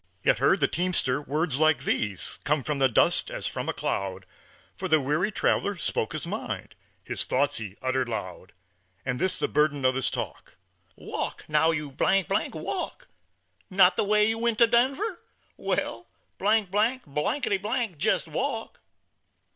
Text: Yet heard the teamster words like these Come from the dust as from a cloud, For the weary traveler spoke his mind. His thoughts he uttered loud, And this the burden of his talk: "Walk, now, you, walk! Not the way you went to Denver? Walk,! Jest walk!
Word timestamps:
Yet 0.23 0.39
heard 0.39 0.61
the 0.61 0.67
teamster 0.67 1.21
words 1.21 1.59
like 1.59 1.83
these 1.83 2.39
Come 2.43 2.63
from 2.63 2.79
the 2.79 2.89
dust 2.89 3.29
as 3.29 3.45
from 3.45 3.69
a 3.69 3.73
cloud, 3.73 4.25
For 4.75 4.87
the 4.87 4.99
weary 4.99 5.31
traveler 5.31 5.77
spoke 5.77 6.13
his 6.13 6.25
mind. 6.25 6.73
His 7.03 7.23
thoughts 7.23 7.57
he 7.57 7.77
uttered 7.83 8.09
loud, 8.09 8.53
And 9.05 9.19
this 9.19 9.37
the 9.37 9.47
burden 9.47 9.85
of 9.85 9.93
his 9.93 10.09
talk: 10.09 10.57
"Walk, 10.95 11.45
now, 11.47 11.69
you, 11.69 11.89
walk! 11.89 13.07
Not 13.69 13.95
the 13.95 14.03
way 14.03 14.27
you 14.27 14.39
went 14.39 14.57
to 14.57 14.65
Denver? 14.65 15.19
Walk,! 15.55 16.07
Jest 17.99 18.27
walk! 18.27 18.81